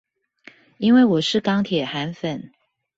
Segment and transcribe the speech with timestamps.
[0.79, 2.51] 因為我是鋼鐵韓粉